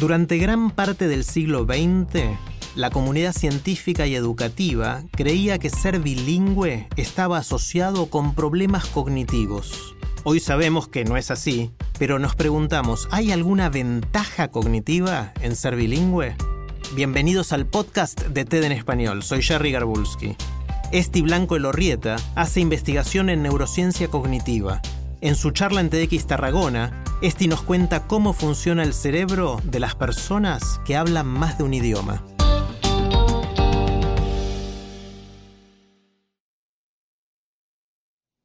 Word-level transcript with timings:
Durante 0.00 0.38
gran 0.38 0.70
parte 0.70 1.08
del 1.08 1.24
siglo 1.24 1.64
XX, 1.64 2.22
la 2.76 2.88
comunidad 2.88 3.32
científica 3.32 4.06
y 4.06 4.14
educativa 4.14 5.02
creía 5.10 5.58
que 5.58 5.70
ser 5.70 5.98
bilingüe 5.98 6.86
estaba 6.96 7.38
asociado 7.38 8.06
con 8.06 8.36
problemas 8.36 8.86
cognitivos. 8.86 9.96
Hoy 10.22 10.38
sabemos 10.38 10.86
que 10.86 11.04
no 11.04 11.16
es 11.16 11.32
así, 11.32 11.72
pero 11.98 12.20
nos 12.20 12.36
preguntamos, 12.36 13.08
¿hay 13.10 13.32
alguna 13.32 13.70
ventaja 13.70 14.52
cognitiva 14.52 15.32
en 15.40 15.56
ser 15.56 15.74
bilingüe? 15.74 16.36
Bienvenidos 16.94 17.52
al 17.52 17.66
podcast 17.66 18.22
de 18.28 18.44
TED 18.44 18.62
en 18.62 18.72
Español, 18.72 19.24
soy 19.24 19.42
Jerry 19.42 19.72
Garbulski. 19.72 20.36
Esti 20.92 21.22
Blanco 21.22 21.56
Elorrieta 21.56 22.18
hace 22.36 22.60
investigación 22.60 23.30
en 23.30 23.42
neurociencia 23.42 24.06
cognitiva. 24.06 24.80
En 25.20 25.34
su 25.34 25.50
charla 25.50 25.80
en 25.80 25.90
TEDx 25.90 26.28
Tarragona, 26.28 27.02
Esti 27.20 27.48
nos 27.48 27.62
cuenta 27.62 28.06
cómo 28.06 28.32
funciona 28.32 28.84
el 28.84 28.94
cerebro 28.94 29.58
de 29.64 29.80
las 29.80 29.96
personas 29.96 30.80
que 30.84 30.94
hablan 30.94 31.26
más 31.26 31.58
de 31.58 31.64
un 31.64 31.74
idioma. 31.74 32.24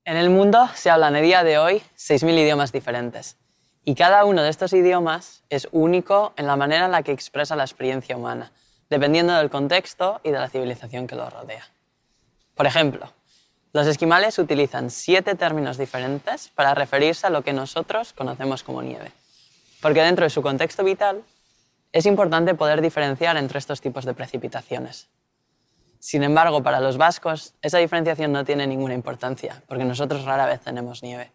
En 0.05 0.17
el 0.17 0.31
mundo 0.31 0.67
se 0.73 0.89
hablan 0.89 1.15
a 1.15 1.19
día 1.21 1.43
de 1.43 1.59
hoy 1.59 1.83
6.000 1.97 2.39
idiomas 2.39 2.71
diferentes 2.71 3.38
y 3.85 3.93
cada 3.93 4.25
uno 4.25 4.41
de 4.41 4.49
estos 4.49 4.73
idiomas 4.73 5.43
es 5.49 5.67
único 5.71 6.33
en 6.35 6.47
la 6.47 6.55
manera 6.55 6.85
en 6.85 6.93
la 6.93 7.03
que 7.03 7.11
expresa 7.11 7.55
la 7.55 7.65
experiencia 7.65 8.17
humana, 8.17 8.53
dependiendo 8.89 9.33
del 9.33 9.52
contexto 9.52 10.19
y 10.23 10.31
de 10.31 10.39
la 10.39 10.49
civilización 10.49 11.05
que 11.05 11.15
lo 11.15 11.30
rodea. 11.30 11.69
Por 12.55 12.65
ejemplo, 12.65 13.13
los 13.73 13.88
esquimales 13.88 14.39
utilizan 14.39 14.89
siete 14.89 15.35
términos 15.35 15.77
diferentes 15.77 16.49
para 16.49 16.73
referirse 16.73 17.27
a 17.27 17.29
lo 17.29 17.41
que 17.43 17.53
nosotros 17.53 18.13
conocemos 18.13 18.63
como 18.63 18.81
nieve, 18.81 19.11
porque 19.81 20.02
dentro 20.02 20.23
de 20.23 20.30
su 20.30 20.41
contexto 20.41 20.83
vital 20.83 21.23
es 21.91 22.05
importante 22.05 22.55
poder 22.55 22.81
diferenciar 22.81 23.35
entre 23.35 23.59
estos 23.59 23.81
tipos 23.81 24.05
de 24.05 24.13
precipitaciones, 24.13 25.09
sin 26.03 26.21
embargo, 26.23 26.61
para 26.61 26.81
los 26.81 26.98
vascos 26.98 27.53
esa 27.61 27.77
diferenciación 27.77 28.33
no 28.33 28.43
tiene 28.43 28.67
ninguna 28.67 28.93
importancia, 28.93 29.64
porque 29.70 29.86
nosotros 29.86 30.25
rara 30.25 30.45
vez 30.45 30.59
tenemos 30.59 31.02
nieve. 31.02 31.31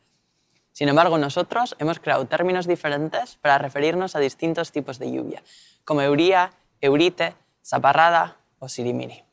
Sin 0.72 0.90
embargo, 0.90 1.16
nosotros 1.16 1.74
hemos 1.78 2.00
creado 2.00 2.26
términos 2.26 2.66
diferentes 2.66 3.36
para 3.36 3.56
referirnos 3.56 4.14
a 4.14 4.18
distintos 4.18 4.70
tipos 4.70 4.98
de 4.98 5.10
lluvia, 5.10 5.42
como 5.86 6.02
euría, 6.02 6.52
eurite, 6.82 7.34
zaparrada 7.64 8.36
o 8.58 8.68
sirimiri. 8.68 9.24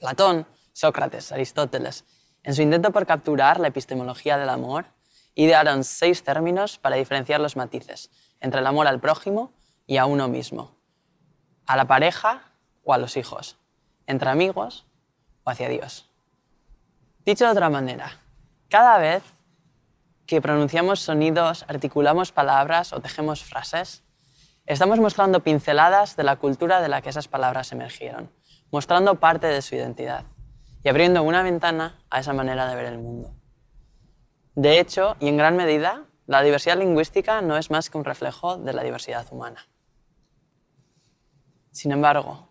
Platón, 0.00 0.48
Sócrates, 0.78 1.32
Aristóteles, 1.32 2.04
en 2.44 2.54
su 2.54 2.62
intento 2.62 2.92
por 2.92 3.04
capturar 3.04 3.58
la 3.58 3.66
epistemología 3.66 4.38
del 4.38 4.48
amor, 4.48 4.86
idearon 5.34 5.82
seis 5.82 6.22
términos 6.22 6.78
para 6.78 6.94
diferenciar 6.94 7.40
los 7.40 7.56
matices 7.56 8.12
entre 8.38 8.60
el 8.60 8.66
amor 8.68 8.86
al 8.86 9.00
prójimo 9.00 9.52
y 9.88 9.96
a 9.96 10.06
uno 10.06 10.28
mismo, 10.28 10.76
a 11.66 11.76
la 11.76 11.86
pareja 11.86 12.52
o 12.84 12.92
a 12.94 12.98
los 12.98 13.16
hijos 13.16 13.58
entre 14.06 14.30
amigos 14.30 14.86
o 15.42 15.50
hacia 15.50 15.68
Dios. 15.68 16.08
Dicho 17.24 17.44
de 17.44 17.50
otra 17.50 17.70
manera, 17.70 18.12
cada 18.68 18.98
vez 18.98 19.24
que 20.26 20.40
pronunciamos 20.40 21.00
sonidos, 21.00 21.64
articulamos 21.66 22.30
palabras 22.30 22.92
o 22.92 23.00
tejemos 23.00 23.42
frases, 23.42 24.04
estamos 24.64 25.00
mostrando 25.00 25.42
pinceladas 25.42 26.14
de 26.14 26.22
la 26.22 26.36
cultura 26.36 26.80
de 26.80 26.88
la 26.88 27.02
que 27.02 27.08
esas 27.08 27.26
palabras 27.26 27.72
emergieron, 27.72 28.30
mostrando 28.70 29.16
parte 29.16 29.48
de 29.48 29.60
su 29.60 29.74
identidad 29.74 30.24
y 30.88 30.90
abriendo 30.90 31.22
una 31.22 31.42
ventana 31.42 31.98
a 32.08 32.20
esa 32.20 32.32
manera 32.32 32.66
de 32.66 32.74
ver 32.74 32.86
el 32.86 32.96
mundo. 32.96 33.34
De 34.54 34.80
hecho, 34.80 35.18
y 35.20 35.28
en 35.28 35.36
gran 35.36 35.54
medida, 35.54 36.06
la 36.26 36.40
diversidad 36.40 36.78
lingüística 36.78 37.42
no 37.42 37.58
es 37.58 37.70
más 37.70 37.90
que 37.90 37.98
un 37.98 38.06
reflejo 38.06 38.56
de 38.56 38.72
la 38.72 38.82
diversidad 38.82 39.26
humana. 39.30 39.68
Sin 41.72 41.92
embargo, 41.92 42.48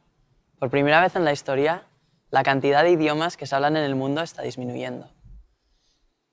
por 0.59 0.69
primera 0.69 1.01
vez 1.01 1.15
en 1.15 1.25
la 1.25 1.31
historia, 1.31 1.87
la 2.29 2.43
cantidad 2.43 2.83
de 2.83 2.91
idiomas 2.91 3.37
que 3.37 3.47
se 3.47 3.55
hablan 3.55 3.75
en 3.75 3.83
el 3.83 3.95
mundo 3.95 4.21
está 4.21 4.43
disminuyendo. 4.43 5.09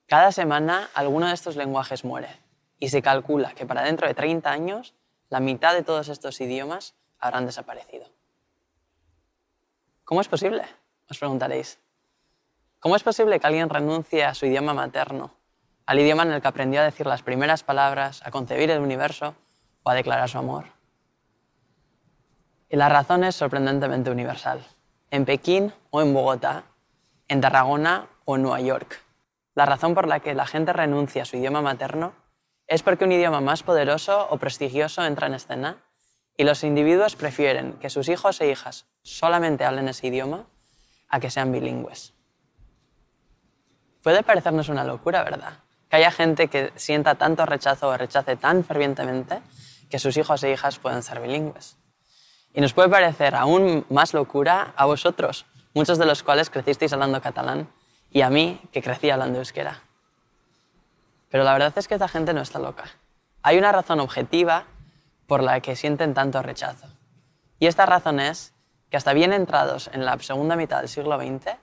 Cada 0.07 0.31
semana 0.31 0.91
alguno 0.93 1.29
de 1.29 1.33
estos 1.33 1.57
lenguajes 1.57 2.05
muere 2.05 2.29
y 2.81 2.91
se 2.91 3.01
calcula 3.01 3.55
que 3.55 3.65
para 3.65 3.83
dentro 3.83 4.07
de 4.07 4.13
30 4.13 4.51
años 4.51 4.95
la 5.31 5.41
mitad 5.41 5.73
de 5.73 5.83
todos 5.83 6.11
estos 6.11 6.39
idiomas 6.43 6.95
habrán 7.19 7.47
desaparecido. 7.47 8.05
¿Cómo 10.05 10.21
es 10.21 10.29
posible? 10.29 10.65
Os 11.09 11.19
preguntaréis. 11.19 11.79
¿Cómo 12.85 12.97
es 12.97 13.03
posible 13.03 13.41
que 13.41 13.47
alguien 13.47 13.71
renuncie 13.71 14.25
a 14.25 14.35
su 14.35 14.45
idioma 14.45 14.75
materno, 14.75 15.31
al 15.87 16.01
idioma 16.01 16.25
en 16.25 16.33
el 16.33 16.43
que 16.43 16.49
aprendió 16.49 16.83
a 16.83 16.85
decir 16.85 17.07
las 17.07 17.23
primeras 17.23 17.63
palabras, 17.63 18.21
a 18.27 18.31
concebir 18.31 18.71
el 18.71 18.83
universo 18.83 19.35
o 19.85 19.89
a 19.89 19.95
declarar 19.95 20.29
su 20.29 20.37
amor? 20.37 20.67
Y 22.69 22.77
la 22.77 22.91
razón 22.91 23.25
es 23.25 23.37
sorprendentemente 23.37 24.11
universal. 24.11 24.67
En 25.11 25.25
Pekín 25.25 25.73
o 25.89 26.03
en 26.03 26.13
Bogotá, 26.13 26.65
en 27.27 27.41
Tarragona 27.41 28.07
o 28.27 28.37
en 28.37 28.43
Nueva 28.43 28.61
York. 28.61 29.01
La 29.55 29.65
razón 29.65 29.95
por 29.95 30.07
la 30.07 30.21
que 30.21 30.35
la 30.35 30.45
gente 30.45 30.75
renuncia 30.75 31.23
a 31.23 31.25
su 31.25 31.39
idioma 31.39 31.63
materno 31.63 32.13
es 32.67 32.83
porque 32.83 33.07
un 33.07 33.13
idioma 33.13 33.41
más 33.41 33.63
poderoso 33.63 34.29
o 34.29 34.37
prestigioso 34.37 35.03
entra 35.07 35.29
en 35.29 35.33
escena 35.33 35.79
y 36.37 36.45
los 36.45 36.63
individuos 36.63 37.17
prefieren 37.17 37.79
que 37.79 37.89
sus 37.89 38.11
hijos 38.11 38.43
e 38.43 38.51
hijas 38.51 38.85
solamente 39.01 39.65
hablen 39.65 39.89
ese 39.89 40.09
idioma 40.09 40.45
a 41.09 41.19
que 41.19 41.31
sean 41.31 41.51
bilingües. 41.51 42.14
Puede 44.05 44.23
parecernos 44.23 44.69
una 44.69 44.85
locura, 44.85 45.25
¿verdad? 45.25 45.55
Que 45.89 45.97
haya 45.97 46.11
gente 46.11 46.49
que 46.49 46.73
sienta 46.77 47.15
tanto 47.15 47.47
rechazo 47.47 47.89
o 47.89 47.97
rechace 47.97 48.37
tan 48.37 48.63
fervientemente 48.63 49.41
que 49.89 49.99
sus 49.99 50.19
hijos 50.19 50.45
e 50.45 50.53
hijas 50.53 50.79
puedan 50.79 51.03
ser 51.03 51.21
bilingües. 51.21 51.79
Y 52.53 52.61
nos 52.61 52.75
puede 52.75 52.91
parecer 52.91 53.35
aún 53.35 53.87
más 53.89 54.13
locura 54.13 54.75
a 54.77 54.85
vosotros, 54.85 55.47
muchos 55.73 55.97
de 55.97 56.05
los 56.05 56.23
cuales 56.23 56.51
crecisteis 56.51 56.93
hablando 56.93 57.23
catalán, 57.23 57.67
y 58.11 58.21
a 58.21 58.29
mí, 58.29 58.61
que 58.73 58.83
crecí 58.83 59.09
hablando 59.09 59.39
euskera. 59.39 59.81
Pero 61.31 61.43
la 61.43 61.55
verdad 61.55 61.73
es 61.75 61.89
que 61.89 61.95
esta 61.95 62.07
gente 62.07 62.35
no 62.35 62.43
está 62.43 62.59
loca. 62.59 62.85
Hay 63.43 63.57
una 63.57 63.73
razón 63.73 64.01
objetiva 64.01 64.65
por 65.27 65.43
la 65.43 65.61
que 65.61 65.77
sienten 65.77 66.13
tanto 66.13 66.43
rechazo. 66.43 66.89
Y 67.59 67.69
esta 67.69 67.87
razón 67.87 68.21
es 68.21 68.53
que 68.91 68.99
hasta 68.99 69.15
bien 69.15 69.33
entrados 69.33 69.89
en 69.95 70.05
la 70.05 70.19
segunda 70.19 70.57
mitad 70.57 70.81
del 70.81 70.91
siglo 70.91 71.19
XX, 71.19 71.57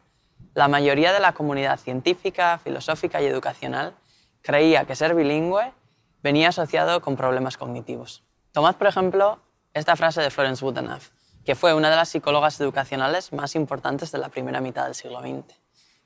la 0.53 0.68
mayoría 0.68 1.13
de 1.13 1.19
la 1.19 1.33
comunidad 1.33 1.80
científica, 1.80 2.59
filosófica 2.59 3.21
y 3.21 3.25
educacional 3.25 3.95
creía 4.42 4.86
que 4.86 4.95
ser 4.95 5.15
bilingüe 5.15 5.74
venía 6.21 6.50
asociado 6.50 7.01
con 7.01 7.15
problemas 7.15 7.57
cognitivos. 7.57 8.24
Tomad, 8.51 8.75
por 8.75 8.88
ejemplo, 8.88 9.39
esta 9.74 9.95
frase 9.95 10.21
de 10.21 10.30
Florence 10.30 10.63
Woodenough, 10.63 11.03
que 11.45 11.56
fue 11.56 11.74
una 11.74 11.89
de 11.89 11.95
las 11.95 12.09
psicólogas 12.09 12.59
educacionales 12.59 13.31
más 13.33 13.56
importantes 13.56 14.12
de 14.12 14.18
la 14.18 14.30
primera 14.30 14.62
mitad 14.62 14.86
del 14.86 14.95
siglo 14.95 15.21
XX, 15.21 15.56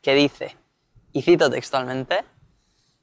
que 0.02 0.14
dice, 0.14 0.56
y 1.12 1.24
cito 1.24 1.50
textualmente, 1.50 2.24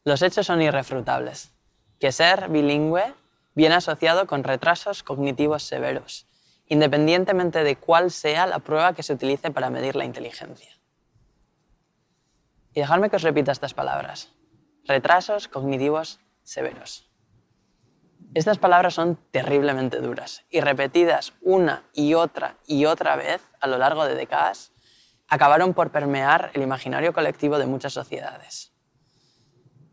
los 0.05 0.23
hechos 0.23 0.47
son 0.47 0.63
irrefutables, 0.63 1.53
que 1.99 2.13
ser 2.13 2.49
bilingüe 2.49 3.15
viene 3.55 3.75
asociado 3.75 4.27
con 4.27 4.45
retrasos 4.45 5.03
cognitivos 5.03 5.65
severos, 5.65 6.27
independientemente 6.69 7.65
de 7.65 7.77
cuál 7.77 8.11
sea 8.11 8.47
la 8.47 8.61
prueba 8.61 8.95
que 8.95 9.03
se 9.03 9.13
utilice 9.13 9.51
para 9.51 9.71
medir 9.71 9.97
la 9.97 10.05
inteligencia. 10.05 10.71
Y 12.75 12.81
dejadme 12.81 13.11
que 13.11 13.17
os 13.17 13.23
repita 13.23 13.53
estas 13.53 13.75
palabras. 13.75 14.33
retrasos 14.85 15.47
cognitivos 15.47 16.19
severos. 16.43 17.09
Estas 18.35 18.59
palabras 18.59 18.95
son 18.95 19.17
terriblemente 19.31 20.01
duras 20.01 20.45
y 20.51 20.61
repetidas 20.61 21.35
una 21.41 21.85
y 21.93 22.15
otra 22.15 22.57
y 22.67 22.87
otra 22.87 23.15
vez 23.15 23.43
a 23.61 23.67
lo 23.69 23.79
largo 23.79 24.05
de 24.07 24.15
décadas, 24.15 24.73
acabaron 25.29 25.75
por 25.75 25.93
permear 25.93 26.51
el 26.55 26.63
imaginario 26.63 27.13
colectivo 27.13 27.59
de 27.59 27.67
muchas 27.67 27.93
sociedades. 27.93 28.73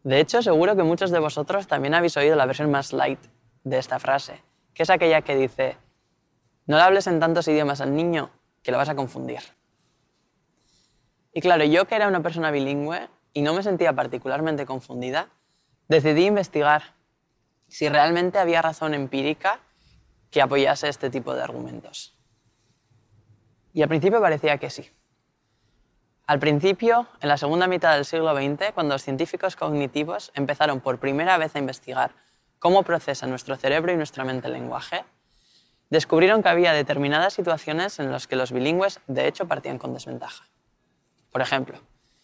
De 0.04 0.20
hecho, 0.20 0.42
seguro 0.42 0.76
que 0.76 0.84
muchos 0.84 1.12
de 1.12 1.20
vosotros 1.20 1.68
también 1.68 1.94
habéis 1.94 2.18
oído 2.18 2.36
la 2.36 2.46
versión 2.46 2.72
más 2.72 2.94
light 2.94 3.20
de 3.64 3.78
esta 3.78 4.00
frase, 4.00 4.42
que 4.74 4.84
es 4.84 4.90
aquella 4.90 5.22
que 5.22 5.36
dice, 5.36 5.78
no 6.66 6.78
le 6.78 6.84
hables 6.84 7.08
en 7.08 7.20
tantos 7.20 7.48
idiomas 7.48 7.82
al 7.82 7.96
niño 7.96 8.32
que 8.64 8.72
lo 8.72 8.78
vas 8.78 8.90
a 8.90 8.96
confundir. 8.96 9.42
Y 11.34 11.42
claro, 11.42 11.64
yo 11.64 11.86
que 11.86 11.96
era 11.96 12.08
una 12.08 12.22
persona 12.22 12.52
bilingüe 12.52 13.08
y 13.34 13.42
no 13.42 13.54
me 13.54 13.64
sentía 13.64 13.94
particularmente 13.94 14.66
confundida, 14.66 15.30
decidí 15.88 16.26
investigar 16.26 16.96
si 17.68 17.88
realmente 17.88 18.40
había 18.40 18.62
razón 18.62 18.94
empírica 18.94 19.60
que 20.32 20.42
apoyase 20.42 20.90
este 20.90 21.10
tipo 21.10 21.36
de 21.36 21.44
argumentos. 21.44 22.16
Y 23.74 23.82
al 23.82 23.90
principio 23.90 24.20
parecía 24.22 24.58
que 24.58 24.70
sí. 24.70 24.90
Al 26.26 26.40
principio, 26.40 27.08
en 27.22 27.30
la 27.30 27.38
segunda 27.38 27.68
mitad 27.68 27.96
del 27.96 28.06
siglo 28.06 28.36
XX, 28.36 28.72
cuando 28.74 28.96
los 28.96 29.04
científicos 29.04 29.56
cognitivos 29.56 30.32
empezaron 30.36 30.80
por 30.80 31.00
primera 31.00 31.38
vez 31.38 31.56
a 31.56 31.60
investigar 31.60 32.12
cómo 32.60 32.84
procesa 32.84 33.26
nuestro 33.26 33.56
cerebro 33.56 33.92
y 33.92 33.96
nuestra 33.96 34.24
mente 34.24 34.48
el 34.48 34.54
lenguaje, 34.54 35.04
descubrieron 35.90 36.44
que 36.44 36.50
había 36.50 36.74
determinadas 36.74 37.34
situaciones 37.34 38.00
en 38.00 38.12
las 38.12 38.28
que 38.28 38.36
los 38.36 38.52
bilingües 38.52 39.00
de 39.08 39.28
hecho 39.28 39.48
partían 39.48 39.80
con 39.80 39.94
desventaja. 39.94 40.46
Por 41.32 41.42
ejemplo, 41.42 41.80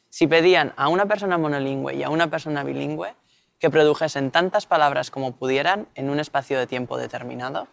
si 0.10 0.28
pedían 0.28 0.74
a 0.78 0.88
una 0.88 1.06
persona 1.06 1.38
monolingüe 1.38 1.96
y 1.96 2.04
a 2.04 2.10
una 2.10 2.30
persona 2.30 2.64
bilingüe 2.64 3.16
que 3.60 3.70
produjesen 3.70 4.32
tantas 4.32 4.66
palabras 4.66 5.12
como 5.12 5.36
pudieran 5.36 5.88
en 5.96 6.10
un 6.10 6.20
espacio 6.20 6.58
de 6.58 6.68
tiempo 6.68 6.98
determinado, 6.98 7.68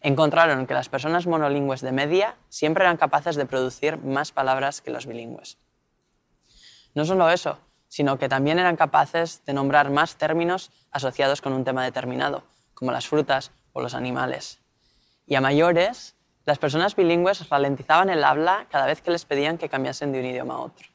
encontraron 0.00 0.66
que 0.66 0.74
las 0.74 0.88
personas 0.88 1.26
monolingües 1.26 1.80
de 1.80 1.92
media 1.92 2.36
siempre 2.48 2.84
eran 2.84 2.96
capaces 2.96 3.36
de 3.36 3.46
producir 3.46 3.98
más 3.98 4.32
palabras 4.32 4.80
que 4.80 4.90
los 4.90 5.06
bilingües. 5.06 5.58
No 6.94 7.04
solo 7.04 7.30
eso, 7.30 7.58
sino 7.88 8.18
que 8.18 8.28
también 8.28 8.58
eran 8.58 8.76
capaces 8.76 9.44
de 9.44 9.52
nombrar 9.52 9.90
más 9.90 10.16
términos 10.16 10.70
asociados 10.90 11.40
con 11.40 11.52
un 11.52 11.64
tema 11.64 11.84
determinado, 11.84 12.42
como 12.74 12.90
las 12.90 13.06
frutas 13.06 13.52
o 13.72 13.80
los 13.80 13.94
animales. 13.94 14.60
Y 15.26 15.34
a 15.34 15.40
mayores, 15.40 16.16
las 16.44 16.58
personas 16.58 16.96
bilingües 16.96 17.48
ralentizaban 17.48 18.10
el 18.10 18.24
habla 18.24 18.66
cada 18.70 18.86
vez 18.86 19.00
que 19.00 19.10
les 19.10 19.24
pedían 19.24 19.58
que 19.58 19.68
cambiasen 19.68 20.12
de 20.12 20.20
un 20.20 20.26
idioma 20.26 20.54
a 20.54 20.60
otro. 20.60 20.88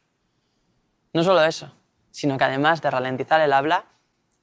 No 1.14 1.24
solo 1.24 1.44
eso, 1.44 1.74
sino 2.12 2.38
que 2.38 2.44
además 2.44 2.82
de 2.82 2.92
ralentizar 2.92 3.40
el 3.42 3.54
habla, 3.54 3.86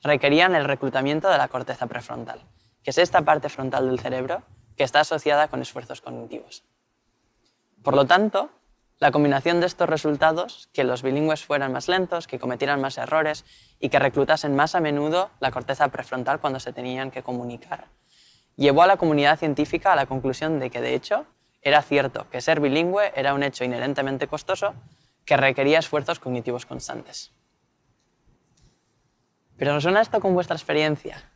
requerían 0.03 0.55
el 0.55 0.65
reclutamiento 0.65 1.29
de 1.29 1.39
la 1.39 1.49
corteza 1.49 1.87
prefrontal, 1.87 2.41
que 2.83 2.91
es 2.91 2.99
esta 2.99 3.23
parte 3.23 3.49
frontal 3.49 3.87
del 3.87 4.01
cerebro 4.01 4.43
que 4.77 4.85
está 4.85 5.01
asociada 5.01 5.49
con 5.49 5.63
esfuerzos 5.63 6.01
cognitivos. 6.01 6.65
Por 7.83 7.95
lo 7.95 8.07
tanto, 8.07 8.51
la 8.99 9.11
combinación 9.11 9.61
de 9.61 9.67
estos 9.67 9.89
resultados, 9.89 10.69
que 10.73 10.85
los 10.85 11.03
bilingües 11.03 11.45
fueran 11.45 11.73
más 11.73 11.89
lentos, 11.89 12.27
que 12.27 12.39
cometieran 12.39 12.81
más 12.81 12.97
errores 12.97 13.45
y 13.79 13.89
que 13.89 13.99
reclutasen 13.99 14.55
más 14.57 14.75
a 14.75 14.81
menudo 14.81 15.31
la 15.41 15.51
corteza 15.51 15.89
prefrontal 15.89 16.41
cuando 16.41 16.61
se 16.61 16.73
tenían 16.73 17.11
que 17.11 17.23
comunicar, 17.23 17.89
llevó 18.57 18.83
a 18.83 18.87
la 18.87 18.97
comunidad 18.97 19.39
científica 19.39 19.93
a 19.93 19.97
la 19.97 20.07
conclusión 20.07 20.59
de 20.61 20.71
que, 20.71 20.81
de 20.81 20.95
hecho, 20.95 21.27
era 21.63 21.83
cierto 21.83 22.29
que 22.31 22.41
ser 22.41 22.61
bilingüe 22.61 23.13
era 23.17 23.35
un 23.35 23.43
hecho 23.43 23.65
inherentemente 23.65 24.27
costoso 24.29 24.75
que 25.25 25.37
requería 25.37 25.79
esfuerzos 25.79 26.21
cognitivos 26.21 26.67
constantes. 26.67 27.33
Pero 29.57 29.75
¿resuena 29.75 30.03
esto 30.03 30.21
con 30.21 30.35
vuestra 30.35 30.57
experiencia? 30.57 31.31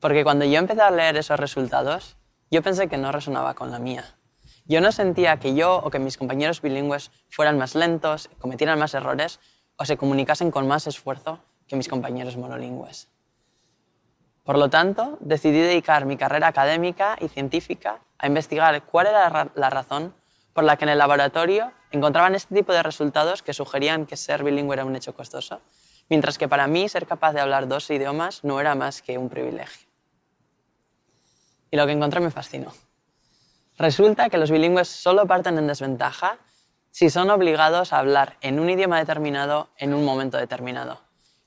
Porque 0.00 0.24
cuando 0.24 0.46
yo 0.46 0.58
empecé 0.58 0.80
a 0.80 0.90
leer 0.90 1.18
esos 1.18 1.38
resultados, 1.38 2.16
yo 2.50 2.62
pensé 2.62 2.88
que 2.88 2.96
no 2.96 3.12
resonaba 3.12 3.54
con 3.54 3.70
la 3.70 3.78
mía. 3.78 4.16
Yo 4.64 4.80
no 4.80 4.92
sentía 4.92 5.36
que 5.36 5.54
yo 5.54 5.76
o 5.76 5.90
que 5.90 5.98
mis 5.98 6.16
compañeros 6.16 6.62
bilingües 6.62 7.10
fueran 7.28 7.58
más 7.58 7.74
lentos, 7.74 8.30
cometieran 8.38 8.78
más 8.78 8.94
errores 8.94 9.40
o 9.76 9.84
se 9.84 9.98
comunicasen 9.98 10.50
con 10.50 10.66
más 10.66 10.86
esfuerzo 10.86 11.40
que 11.66 11.76
mis 11.76 11.88
compañeros 11.88 12.36
monolingües. 12.36 13.09
Por 14.44 14.58
lo 14.58 14.70
tanto, 14.70 15.18
decidí 15.20 15.60
dedicar 15.60 16.06
mi 16.06 16.16
carrera 16.16 16.48
académica 16.48 17.16
y 17.20 17.28
científica 17.28 18.00
a 18.18 18.26
investigar 18.26 18.82
cuál 18.84 19.06
era 19.06 19.50
la 19.54 19.70
razón 19.70 20.14
por 20.52 20.64
la 20.64 20.76
que 20.76 20.84
en 20.84 20.90
el 20.90 20.98
laboratorio 20.98 21.72
encontraban 21.90 22.34
este 22.34 22.54
tipo 22.54 22.72
de 22.72 22.82
resultados 22.82 23.42
que 23.42 23.52
sugerían 23.52 24.06
que 24.06 24.16
ser 24.16 24.42
bilingüe 24.42 24.74
era 24.74 24.84
un 24.84 24.96
hecho 24.96 25.14
costoso 25.14 25.60
mientras 26.10 26.36
que 26.36 26.48
para 26.48 26.66
mí 26.66 26.88
ser 26.88 27.06
capaz 27.06 27.32
de 27.32 27.40
hablar 27.40 27.68
dos 27.68 27.88
idiomas 27.88 28.44
no 28.44 28.60
era 28.60 28.74
más 28.74 29.00
que 29.00 29.16
un 29.16 29.30
privilegio. 29.30 29.88
Y 31.70 31.76
lo 31.76 31.86
que 31.86 31.92
encontré 31.92 32.20
me 32.20 32.32
fascinó. 32.32 32.74
Resulta 33.78 34.28
que 34.28 34.36
los 34.36 34.50
bilingües 34.50 34.88
solo 34.88 35.26
parten 35.26 35.56
en 35.56 35.68
desventaja 35.68 36.38
si 36.90 37.08
son 37.08 37.30
obligados 37.30 37.92
a 37.92 38.00
hablar 38.00 38.36
en 38.40 38.58
un 38.58 38.68
idioma 38.68 38.98
determinado 38.98 39.68
en 39.78 39.94
un 39.94 40.04
momento 40.04 40.36
determinado, 40.36 41.00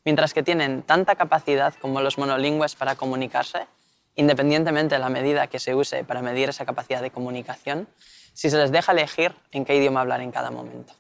mientras 0.06 0.34
que 0.34 0.44
tienen 0.44 0.84
tanta 0.84 1.16
capacidad 1.16 1.74
como 1.76 2.02
los 2.02 2.18
monolingües 2.18 2.76
para 2.76 2.96
comunicarse, 2.96 3.68
independientemente 4.16 4.96
de 4.96 5.00
la 5.00 5.10
medida 5.10 5.48
que 5.48 5.60
se 5.60 5.76
use 5.76 6.04
para 6.04 6.22
medir 6.22 6.50
esa 6.50 6.66
capacidad 6.66 7.02
de 7.02 7.12
comunicación, 7.12 7.88
si 8.34 8.50
se 8.50 8.58
les 8.58 8.72
deja 8.72 8.92
elegir 8.92 9.34
en 9.52 9.66
qué 9.66 9.76
idioma 9.76 10.02
hablar 10.02 10.22
en 10.22 10.32
cada 10.32 10.52
momento. 10.52 10.94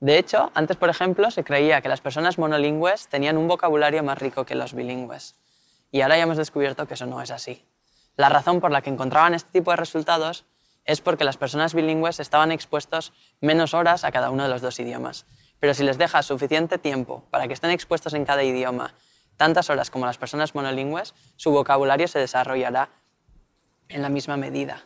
De 0.00 0.18
hecho, 0.18 0.50
antes, 0.54 0.76
por 0.76 0.90
ejemplo, 0.90 1.30
se 1.30 1.44
creía 1.44 1.80
que 1.80 1.88
las 1.88 2.00
personas 2.00 2.38
monolingües 2.38 3.08
tenían 3.08 3.38
un 3.38 3.48
vocabulario 3.48 4.02
más 4.02 4.18
rico 4.18 4.44
que 4.44 4.54
los 4.54 4.74
bilingües. 4.74 5.36
Y 5.90 6.02
ahora 6.02 6.16
ya 6.16 6.24
hemos 6.24 6.36
descubierto 6.36 6.86
que 6.86 6.94
eso 6.94 7.06
no 7.06 7.22
es 7.22 7.30
así. 7.30 7.64
La 8.16 8.28
razón 8.28 8.60
por 8.60 8.70
la 8.70 8.82
que 8.82 8.90
encontraban 8.90 9.32
este 9.32 9.50
tipo 9.50 9.70
de 9.70 9.76
resultados 9.76 10.44
es 10.84 11.00
porque 11.00 11.24
las 11.24 11.36
personas 11.36 11.72
bilingües 11.72 12.20
estaban 12.20 12.52
expuestos 12.52 13.12
menos 13.40 13.72
horas 13.72 14.04
a 14.04 14.12
cada 14.12 14.30
uno 14.30 14.42
de 14.42 14.50
los 14.50 14.60
dos 14.60 14.78
idiomas. 14.78 15.24
Pero 15.60 15.74
si 15.74 15.82
les 15.84 15.98
dejas 15.98 16.26
suficiente 16.26 16.78
tiempo 16.78 17.24
para 17.30 17.46
que 17.46 17.54
estén 17.54 17.70
expuestos 17.70 18.14
en 18.14 18.24
cada 18.24 18.42
idioma 18.42 18.94
tantas 19.36 19.70
horas 19.70 19.90
como 19.90 20.06
las 20.06 20.18
personas 20.18 20.54
monolingües, 20.54 21.14
su 21.36 21.50
vocabulario 21.50 22.08
se 22.08 22.18
desarrollará 22.18 22.90
en 23.88 24.02
la 24.02 24.08
misma 24.08 24.36
medida. 24.36 24.84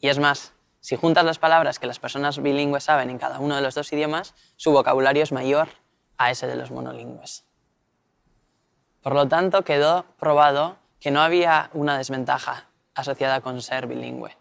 Y 0.00 0.08
es 0.08 0.18
más, 0.18 0.52
si 0.80 0.96
juntas 0.96 1.24
las 1.24 1.38
palabras 1.38 1.78
que 1.78 1.86
las 1.86 1.98
personas 1.98 2.40
bilingües 2.40 2.84
saben 2.84 3.10
en 3.10 3.18
cada 3.18 3.40
uno 3.40 3.56
de 3.56 3.62
los 3.62 3.74
dos 3.74 3.92
idiomas, 3.92 4.34
su 4.56 4.70
vocabulario 4.72 5.22
es 5.22 5.32
mayor 5.32 5.68
a 6.16 6.30
ese 6.30 6.46
de 6.46 6.56
los 6.56 6.70
monolingües. 6.70 7.44
Por 9.02 9.14
lo 9.14 9.28
tanto, 9.28 9.64
quedó 9.64 10.04
probado 10.18 10.76
que 11.00 11.10
no 11.10 11.20
había 11.20 11.70
una 11.72 11.98
desventaja 11.98 12.68
asociada 12.94 13.40
con 13.40 13.60
ser 13.62 13.86
bilingüe. 13.86 14.37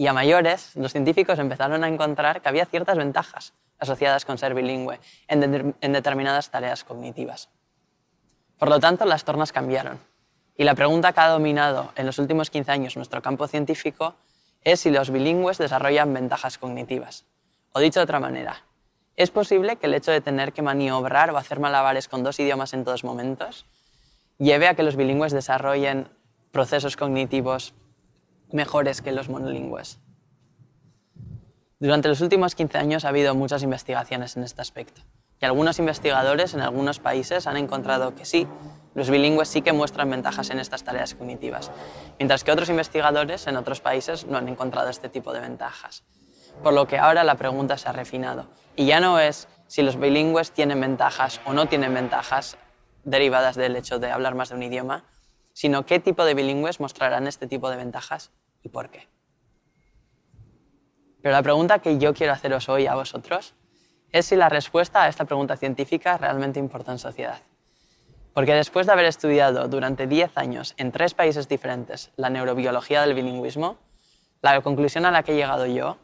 Y 0.00 0.06
a 0.06 0.14
mayores, 0.14 0.74
los 0.76 0.92
científicos 0.92 1.38
empezaron 1.38 1.84
a 1.84 1.88
encontrar 1.88 2.40
que 2.40 2.48
había 2.48 2.64
ciertas 2.64 2.96
ventajas 2.96 3.52
asociadas 3.78 4.24
con 4.24 4.38
ser 4.38 4.54
bilingüe 4.54 4.98
en, 5.28 5.74
en 5.78 5.92
determinadas 5.92 6.50
tareas 6.50 6.84
cognitivas. 6.84 7.50
Por 8.58 8.70
lo 8.70 8.80
tanto, 8.80 9.04
las 9.04 9.26
tornas 9.26 9.52
cambiaron. 9.52 10.00
Y 10.56 10.64
la 10.64 10.74
pregunta 10.74 11.12
que 11.12 11.20
ha 11.20 11.28
dominado 11.28 11.92
en 11.96 12.06
los 12.06 12.18
últimos 12.18 12.48
15 12.48 12.72
años 12.72 12.96
nuestro 12.96 13.20
campo 13.20 13.46
científico 13.46 14.14
es 14.64 14.80
si 14.80 14.90
los 14.90 15.10
bilingües 15.10 15.58
desarrollan 15.58 16.14
ventajas 16.14 16.56
cognitivas. 16.56 17.26
O 17.72 17.80
dicho 17.80 18.00
de 18.00 18.04
otra 18.04 18.20
manera, 18.20 18.64
¿es 19.16 19.30
posible 19.30 19.76
que 19.76 19.84
el 19.84 19.92
hecho 19.92 20.12
de 20.12 20.22
tener 20.22 20.54
que 20.54 20.62
maniobrar 20.62 21.30
o 21.30 21.36
hacer 21.36 21.60
malabares 21.60 22.08
con 22.08 22.24
dos 22.24 22.40
idiomas 22.40 22.72
en 22.72 22.86
todos 22.86 23.04
momentos 23.04 23.66
lleve 24.38 24.66
a 24.66 24.74
que 24.74 24.82
los 24.82 24.96
bilingües 24.96 25.34
desarrollen 25.34 26.08
procesos 26.52 26.96
cognitivos 26.96 27.74
mejores 28.52 29.02
que 29.02 29.12
los 29.12 29.28
monolingües? 29.28 29.98
Durante 31.78 32.08
los 32.08 32.20
últimos 32.20 32.54
15 32.54 32.78
años 32.78 33.04
ha 33.04 33.08
habido 33.08 33.34
muchas 33.34 33.62
investigaciones 33.62 34.36
en 34.36 34.42
este 34.42 34.60
aspecto 34.60 35.02
y 35.40 35.46
algunos 35.46 35.78
investigadores 35.78 36.52
en 36.52 36.60
algunos 36.60 36.98
países 36.98 37.46
han 37.46 37.56
encontrado 37.56 38.14
que 38.14 38.26
sí, 38.26 38.46
los 38.94 39.08
bilingües 39.08 39.48
sí 39.48 39.62
que 39.62 39.72
muestran 39.72 40.10
ventajas 40.10 40.50
en 40.50 40.58
estas 40.58 40.84
tareas 40.84 41.14
cognitivas, 41.14 41.70
mientras 42.18 42.44
que 42.44 42.52
otros 42.52 42.68
investigadores 42.68 43.46
en 43.46 43.56
otros 43.56 43.80
países 43.80 44.26
no 44.26 44.36
han 44.36 44.48
encontrado 44.48 44.90
este 44.90 45.08
tipo 45.08 45.32
de 45.32 45.40
ventajas. 45.40 46.04
Por 46.62 46.74
lo 46.74 46.86
que 46.86 46.98
ahora 46.98 47.24
la 47.24 47.36
pregunta 47.36 47.78
se 47.78 47.88
ha 47.88 47.92
refinado 47.92 48.48
y 48.76 48.84
ya 48.84 49.00
no 49.00 49.18
es 49.18 49.48
si 49.66 49.82
los 49.82 49.98
bilingües 49.98 50.52
tienen 50.52 50.80
ventajas 50.80 51.40
o 51.46 51.54
no 51.54 51.66
tienen 51.66 51.94
ventajas 51.94 52.58
derivadas 53.04 53.56
del 53.56 53.76
hecho 53.76 53.98
de 53.98 54.10
hablar 54.10 54.34
más 54.34 54.50
de 54.50 54.56
un 54.56 54.62
idioma, 54.62 55.04
sino 55.60 55.84
qué 55.84 56.00
tipo 56.00 56.24
de 56.24 56.32
bilingües 56.32 56.80
mostrarán 56.80 57.26
este 57.26 57.46
tipo 57.46 57.68
de 57.68 57.76
ventajas 57.76 58.30
y 58.62 58.70
por 58.70 58.88
qué. 58.88 59.10
Pero 61.20 61.34
la 61.34 61.42
pregunta 61.42 61.80
que 61.80 61.98
yo 61.98 62.14
quiero 62.14 62.32
haceros 62.32 62.70
hoy 62.70 62.86
a 62.86 62.94
vosotros 62.94 63.54
es 64.10 64.24
si 64.24 64.36
la 64.36 64.48
respuesta 64.48 65.02
a 65.02 65.08
esta 65.08 65.26
pregunta 65.26 65.58
científica 65.58 66.16
realmente 66.16 66.58
importa 66.58 66.92
en 66.92 66.98
sociedad. 66.98 67.42
Porque 68.32 68.54
después 68.54 68.86
de 68.86 68.94
haber 68.94 69.04
estudiado 69.04 69.68
durante 69.68 70.06
10 70.06 70.38
años 70.38 70.72
en 70.78 70.92
tres 70.92 71.12
países 71.12 71.46
diferentes 71.46 72.10
la 72.16 72.30
neurobiología 72.30 73.02
del 73.02 73.12
bilingüismo, 73.12 73.76
la 74.40 74.58
conclusión 74.62 75.04
a 75.04 75.10
la 75.10 75.24
que 75.24 75.32
he 75.32 75.36
llegado 75.36 75.66
yo 75.66 75.98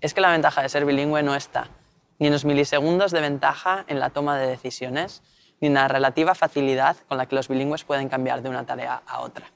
es 0.00 0.14
que 0.14 0.20
la 0.20 0.30
ventaja 0.30 0.62
de 0.62 0.68
ser 0.68 0.84
bilingüe 0.84 1.24
no 1.24 1.34
está 1.34 1.68
ni 2.20 2.28
en 2.28 2.32
los 2.32 2.44
milisegundos 2.44 3.10
de 3.10 3.22
ventaja 3.22 3.84
en 3.88 3.98
la 3.98 4.10
toma 4.10 4.38
de 4.38 4.46
decisiones, 4.46 5.24
ni 5.60 5.68
en 5.68 5.74
la 5.74 5.88
relativa 5.88 6.34
facilidad 6.34 6.96
con 7.08 7.18
la 7.18 7.26
que 7.26 7.34
los 7.34 7.48
bilingües 7.48 7.84
pueden 7.84 8.08
cambiar 8.08 8.42
de 8.42 8.48
una 8.48 8.64
tarea 8.64 9.02
a 9.06 9.20
otra, 9.20 9.50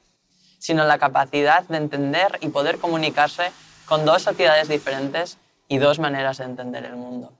sino 0.59 0.85
la 0.85 0.97
capacidad 0.97 1.63
de 1.63 1.77
entender 1.77 2.37
y 2.41 2.49
poder 2.49 2.77
comunicarse 2.77 3.51
con 3.85 4.05
dos 4.05 4.21
sociedades 4.21 4.67
diferentes 4.67 5.37
y 5.67 5.77
dos 5.77 5.99
maneras 5.99 6.37
de 6.37 6.45
entender 6.45 6.85
el 6.85 6.95
mundo. 6.95 7.33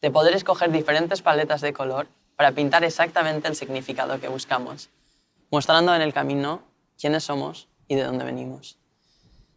De 0.00 0.10
poder 0.10 0.34
escoger 0.34 0.70
diferentes 0.70 1.22
paletas 1.22 1.60
de 1.60 1.72
color 1.72 2.06
para 2.36 2.52
pintar 2.52 2.84
exactamente 2.84 3.48
el 3.48 3.56
significado 3.56 4.20
que 4.20 4.28
buscamos, 4.28 4.90
mostrando 5.50 5.94
en 5.94 6.02
el 6.02 6.12
camino 6.12 6.62
quiénes 6.98 7.24
somos 7.24 7.68
y 7.88 7.96
de 7.96 8.04
dónde 8.04 8.24
venimos. 8.24 8.78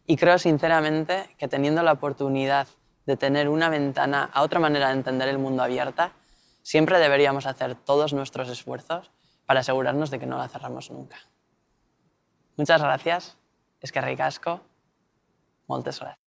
Y 0.06 0.16
creo 0.16 0.38
sinceramente 0.38 1.30
que 1.38 1.48
teniendo 1.48 1.82
la 1.82 1.92
oportunidad 1.92 2.66
de 3.06 3.16
tener 3.16 3.48
una 3.48 3.68
ventana 3.68 4.28
a 4.32 4.42
otra 4.42 4.60
manera 4.60 4.88
de 4.88 4.94
entender 4.94 5.28
el 5.28 5.38
mundo 5.38 5.62
abierta, 5.62 6.12
siempre 6.62 6.98
deberíamos 6.98 7.46
hacer 7.46 7.74
todos 7.74 8.12
nuestros 8.12 8.48
esfuerzos 8.48 9.10
para 9.46 9.60
asegurarnos 9.60 10.10
de 10.10 10.18
que 10.18 10.26
no 10.26 10.38
la 10.38 10.48
cerramos 10.48 10.90
nunca. 10.90 11.16
Muchas 12.56 12.82
gracias. 12.82 13.36
Es 13.80 13.92
que 13.92 14.00
ricasco. 14.00 14.60
Moltes 15.66 15.98
gracias. 15.98 16.22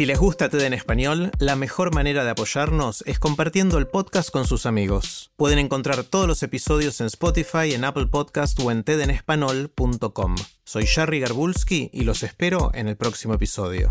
Si 0.00 0.06
les 0.06 0.18
gusta 0.18 0.48
TED 0.48 0.62
en 0.62 0.72
español, 0.72 1.30
la 1.38 1.56
mejor 1.56 1.92
manera 1.92 2.24
de 2.24 2.30
apoyarnos 2.30 3.02
es 3.06 3.18
compartiendo 3.18 3.76
el 3.76 3.86
podcast 3.86 4.30
con 4.30 4.46
sus 4.46 4.64
amigos. 4.64 5.30
Pueden 5.36 5.58
encontrar 5.58 6.04
todos 6.04 6.26
los 6.26 6.42
episodios 6.42 7.00
en 7.00 7.08
Spotify, 7.08 7.74
en 7.74 7.84
Apple 7.84 8.06
Podcast 8.06 8.58
o 8.60 8.70
en 8.70 8.84
tedenespanol.com. 8.84 10.36
Soy 10.64 10.86
Jerry 10.86 11.20
Garbulski 11.20 11.90
y 11.92 12.04
los 12.04 12.22
espero 12.22 12.70
en 12.72 12.88
el 12.88 12.96
próximo 12.96 13.34
episodio. 13.34 13.90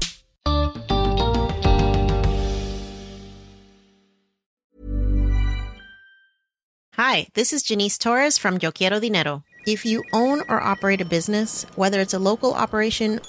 Hi, 7.02 7.28
this 7.34 7.54
is 7.54 7.64
Janice 7.64 7.98
Torres 7.98 8.38
from 8.38 8.60
Yo 8.62 8.74
Quiero 8.74 9.00
Dinero. 9.00 9.42
If 9.66 9.86
you 9.86 10.04
own 10.12 10.42
or 10.50 10.60
operate 10.60 11.00
a 11.00 11.06
business, 11.06 11.66
whether 11.78 12.02
it's 12.02 12.14
a 12.14 12.20
local 12.20 12.54
operation 12.54 13.22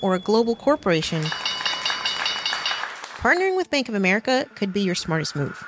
or 0.00 0.14
a 0.14 0.18
global 0.18 0.56
corporation, 0.56 1.24
partnering 3.18 3.58
with 3.58 3.68
Bank 3.68 3.90
of 3.90 3.94
America 3.94 4.46
could 4.54 4.72
be 4.72 4.80
your 4.80 4.94
smartest 4.94 5.36
move. 5.36 5.62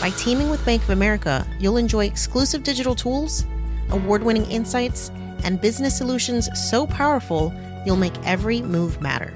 By 0.00 0.10
teaming 0.10 0.48
with 0.48 0.64
Bank 0.64 0.84
of 0.84 0.90
America, 0.90 1.44
you'll 1.58 1.78
enjoy 1.78 2.06
exclusive 2.06 2.62
digital 2.62 2.94
tools, 2.94 3.44
award 3.90 4.22
winning 4.22 4.48
insights, 4.48 5.10
and 5.42 5.60
business 5.60 5.98
solutions 5.98 6.48
so 6.54 6.86
powerful 6.86 7.52
you'll 7.84 7.96
make 7.96 8.14
every 8.24 8.62
move 8.62 9.00
matter. 9.00 9.34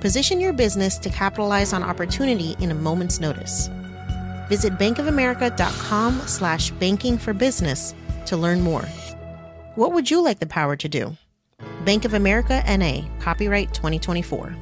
Position 0.00 0.40
your 0.40 0.54
business 0.54 0.96
to 0.96 1.10
capitalize 1.10 1.74
on 1.74 1.82
opportunity 1.82 2.56
in 2.60 2.70
a 2.70 2.74
moment's 2.74 3.20
notice. 3.20 3.68
Visit 4.48 4.78
bankofamerica.com 4.78 6.20
slash 6.26 6.70
banking 6.72 7.18
for 7.18 7.32
business 7.32 7.94
to 8.26 8.36
learn 8.36 8.60
more. 8.60 8.84
What 9.74 9.92
would 9.92 10.10
you 10.10 10.22
like 10.22 10.38
the 10.38 10.46
power 10.46 10.76
to 10.76 10.88
do? 10.88 11.16
Bank 11.84 12.04
of 12.04 12.14
America 12.14 12.62
NA, 12.66 13.02
copyright 13.20 13.72
2024. 13.74 14.54